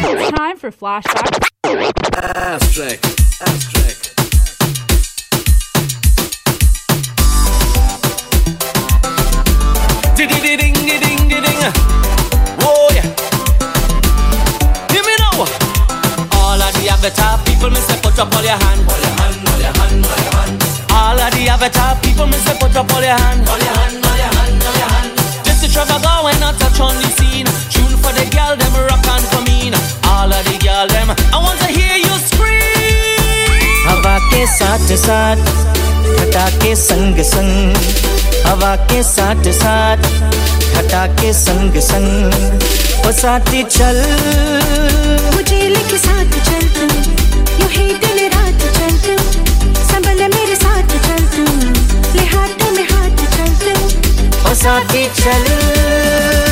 [0.00, 1.44] Time for flashback.
[1.62, 3.04] Abstract.
[3.44, 4.16] Abstract.
[10.16, 11.60] Ding ding ding ding ding ding.
[11.60, 11.72] Yeah.
[14.88, 15.44] Hear me now.
[16.32, 18.80] All of the avatar people, me say put up all your hand.
[18.88, 20.40] All your all your all your.
[20.96, 23.46] All of the avatar people, me say put up all your hand.
[23.46, 24.32] All your all your
[24.64, 25.44] all your.
[25.44, 27.44] Just to travel go when I touch on the scene.
[27.68, 29.39] Tune for the girl, them rock and.
[30.20, 33.86] All of the girl, them, I want to hear you scream.
[33.86, 35.36] हवा के साथ साथ
[36.16, 37.76] घटा के संग संग।
[38.46, 39.96] हवा के साथ साथ
[40.76, 42.34] घटा के संग संग।
[43.06, 44.02] ओ साथी चल।
[45.34, 46.84] मुझे लेके साथ चल तू।
[47.60, 49.18] यूँ ही दिन रात चल तू।
[49.92, 51.44] संभल मेरे साथ चल तू।
[52.18, 56.49] ले हाथ में हाथ चल तू। ओ साथी चल।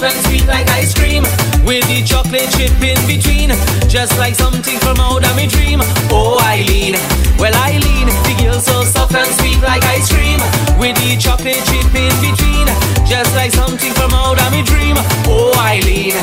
[0.00, 1.22] and sweet like ice cream
[1.64, 3.50] With the chocolate chip in between
[3.88, 6.94] Just like something from out of my dream Oh Eileen,
[7.38, 10.38] well Eileen The girl so soft and sweet like ice cream
[10.78, 12.66] With the chocolate chip in between
[13.06, 14.96] Just like something from out of my dream
[15.28, 16.14] Oh Eileen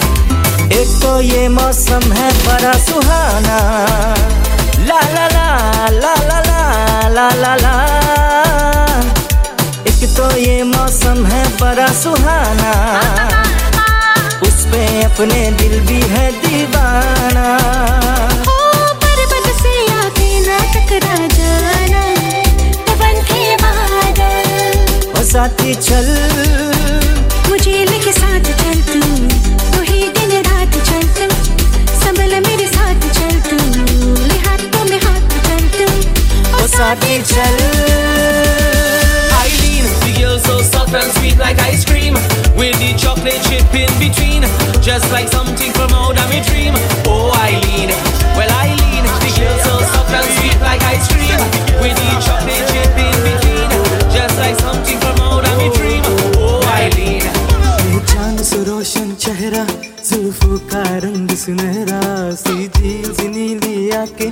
[0.73, 3.58] एक तो ये मौसम है बड़ा सुहाना
[4.88, 7.73] ला ला ला ला ला ला ला ला ला
[9.88, 12.72] एक तो ये मौसम है बड़ा सुहाना
[13.33, 13.66] उस पे
[15.09, 17.47] अपने दिल भी है दीवाना।
[18.51, 18.56] ओ
[19.05, 22.03] पर्वत से आके ना टकरा जाना
[22.89, 26.09] पवन के बादल ओ साथी चल।
[27.48, 29.01] मुझे लेके साथ चल तू
[29.73, 31.31] तू ही दिन रात चल तू।
[32.05, 33.59] संभल मेरे साथ चल तू
[34.23, 35.91] ले हाथों में हाथ चल तू।
[36.62, 38.58] ओ साथी चल।
[40.47, 42.13] so soft and sweet like ice cream
[42.55, 44.41] With the chocolate chip in between
[44.81, 46.73] Just like something from out of my dream
[47.08, 47.89] Oh Eileen,
[48.38, 51.39] well Eileen The girl so soft and sweet like ice cream
[51.81, 53.70] With the chocolate chip in between
[54.15, 56.04] Just like something from out of my dream
[56.39, 57.23] Oh Eileen
[57.93, 59.65] ये चांद से रोशन चेहरा
[60.09, 62.02] जुल्फों का रंग सुनहरा
[62.43, 64.30] सीधी सी नीली आके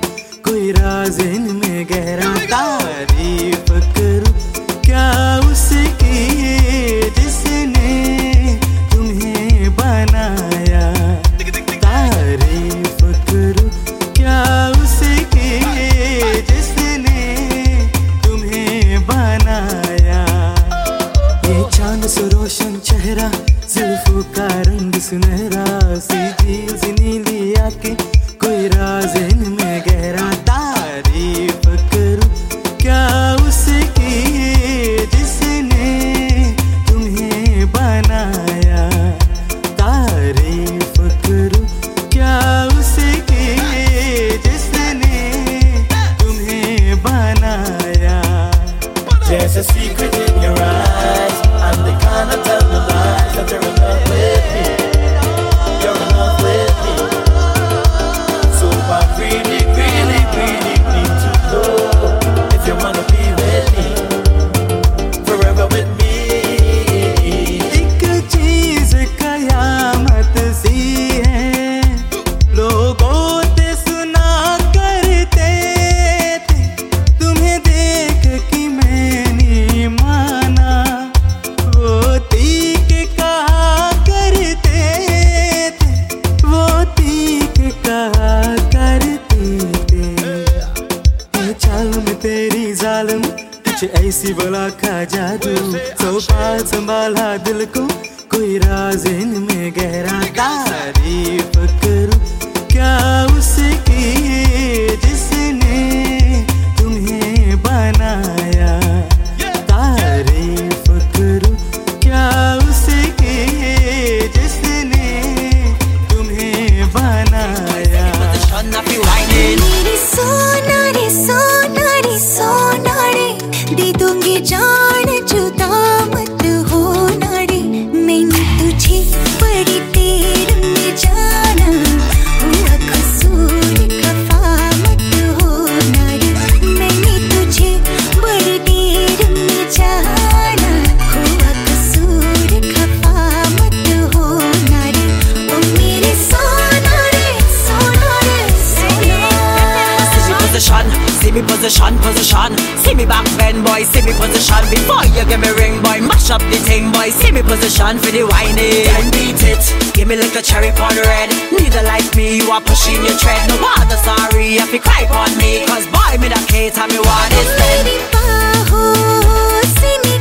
[157.47, 158.84] position for the whining.
[158.84, 159.63] Then beat it,
[159.95, 161.31] give me like a cherry pon red.
[161.54, 163.48] Neither like me, you are pushing your tread.
[163.48, 166.98] No bother, sorry if you cry on me, cause boy, me that hate, tell me
[166.98, 167.48] what it.
[167.57, 170.16] Baby, baho, oh, see me.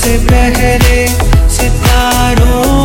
[0.00, 1.06] से बहरे
[1.56, 2.77] सितारों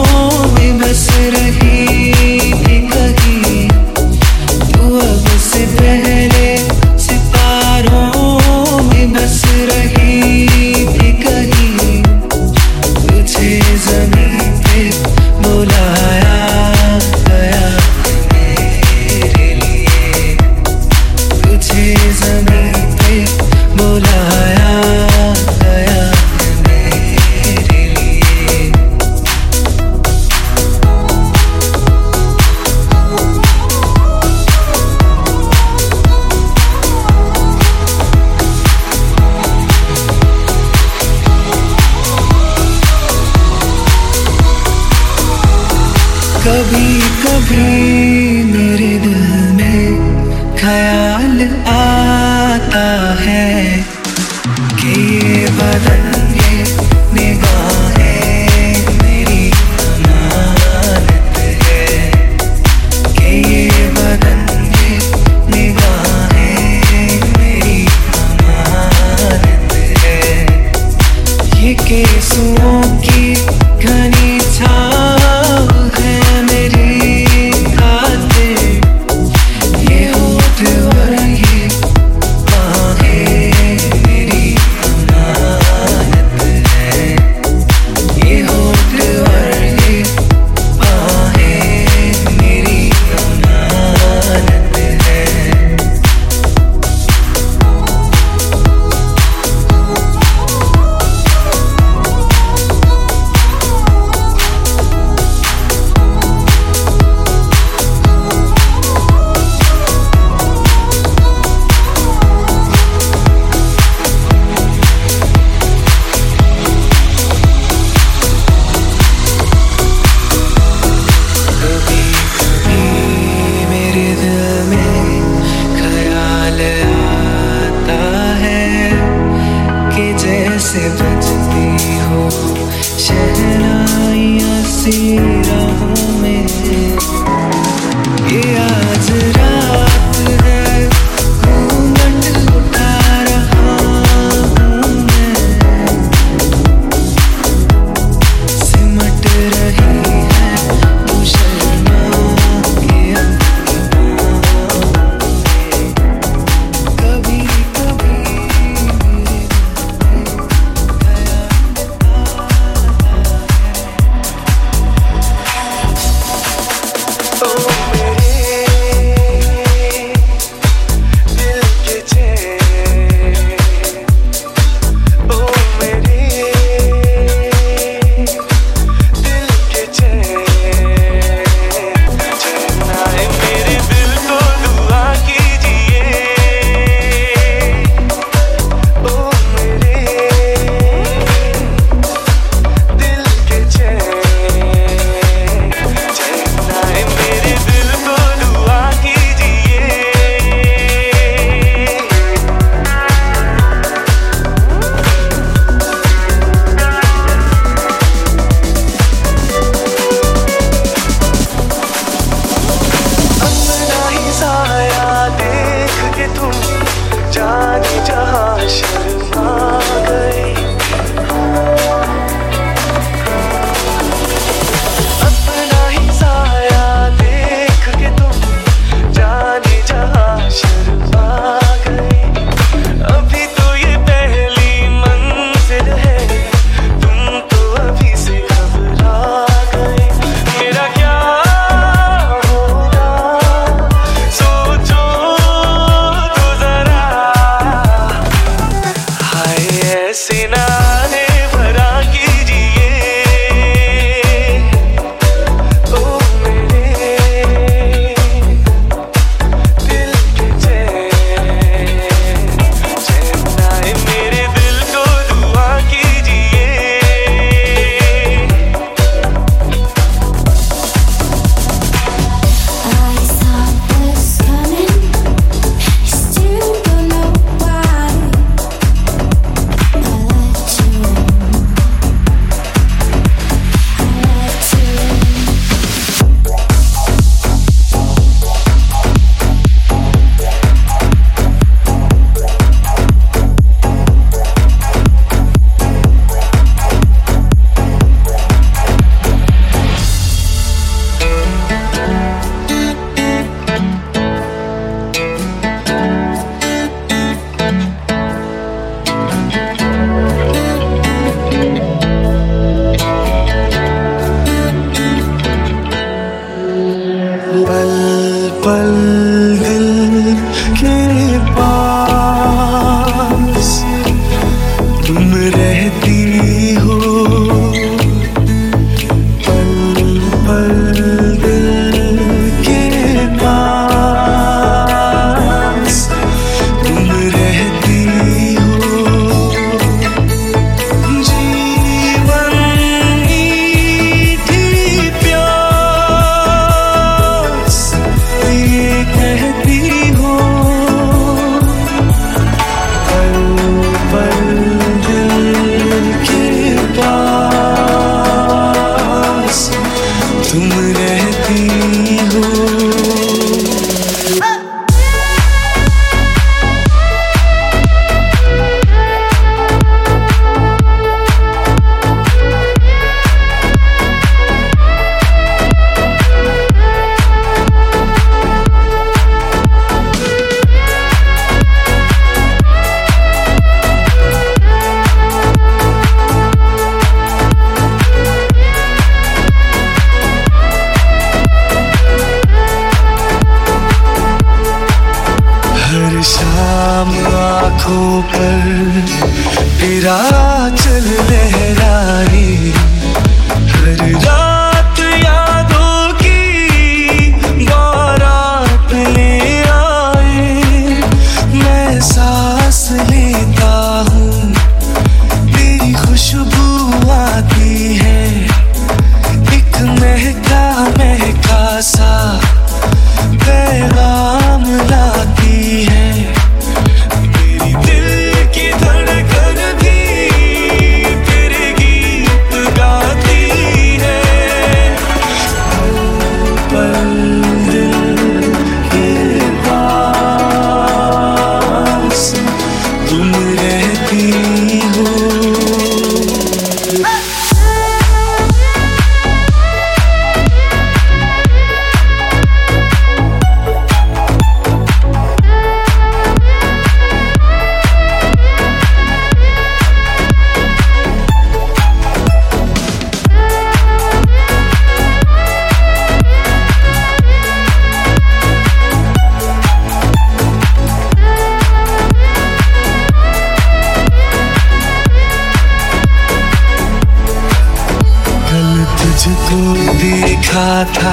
[480.85, 481.12] 생각하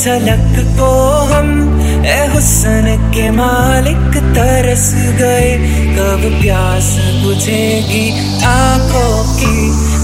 [0.00, 0.90] झलक को
[1.30, 1.48] हम,
[2.06, 5.50] ए हुसन के मालिक तरस गए।
[5.96, 6.88] कब प्यास
[7.24, 8.06] बुझेगी
[8.44, 9.56] आँखों की,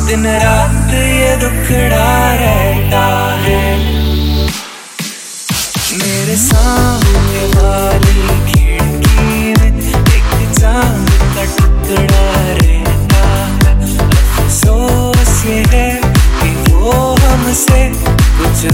[0.07, 3.07] दिन रात ये दुखड़ा रहता
[3.41, 3.65] है।
[5.93, 13.25] मेरे सामने वाली खिड़की में एक चाँद का टुकड़ा रहता
[13.65, 13.75] है।
[14.37, 15.91] अफसोस ये है
[16.43, 17.89] कि वो हमसे
[18.39, 18.65] कुछ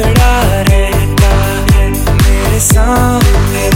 [0.00, 1.30] खड़ा रहता
[2.22, 3.68] मेरे सामने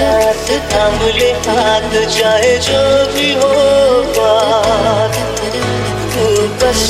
[0.00, 2.82] जगत थाम ले हाथ चाहे जो
[3.12, 3.50] भी हो
[4.16, 5.18] बात।
[6.12, 6.24] तू
[6.62, 6.84] बस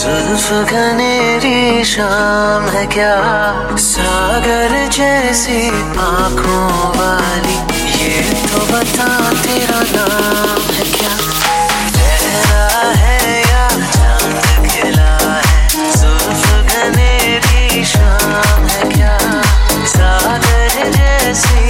[0.00, 3.16] जुल्फ घनेरी शाम है क्या?
[3.76, 7.58] सागर जैसी आँखों वाली,
[8.02, 11.10] ये तो बता तेरा नाम है क्या?
[21.32, 21.60] See?
[21.60, 21.69] है